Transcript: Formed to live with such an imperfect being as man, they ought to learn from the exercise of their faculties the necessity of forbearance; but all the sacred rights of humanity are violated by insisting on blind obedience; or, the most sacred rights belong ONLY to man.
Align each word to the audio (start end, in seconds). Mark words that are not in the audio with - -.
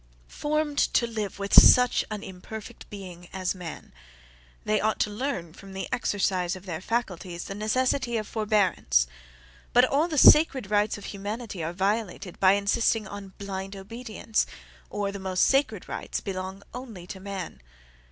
Formed 0.27 0.79
to 0.79 1.05
live 1.05 1.37
with 1.37 1.53
such 1.53 2.03
an 2.09 2.23
imperfect 2.23 2.89
being 2.89 3.29
as 3.31 3.53
man, 3.53 3.93
they 4.65 4.81
ought 4.81 4.97
to 5.01 5.11
learn 5.11 5.53
from 5.53 5.73
the 5.73 5.87
exercise 5.91 6.55
of 6.55 6.65
their 6.65 6.81
faculties 6.81 7.43
the 7.43 7.53
necessity 7.53 8.17
of 8.17 8.27
forbearance; 8.27 9.05
but 9.73 9.85
all 9.85 10.07
the 10.07 10.17
sacred 10.17 10.71
rights 10.71 10.97
of 10.97 11.05
humanity 11.05 11.63
are 11.63 11.71
violated 11.71 12.39
by 12.39 12.53
insisting 12.53 13.07
on 13.07 13.33
blind 13.37 13.75
obedience; 13.75 14.47
or, 14.89 15.11
the 15.11 15.19
most 15.19 15.43
sacred 15.45 15.87
rights 15.87 16.19
belong 16.19 16.63
ONLY 16.73 17.05
to 17.05 17.19
man. 17.19 17.61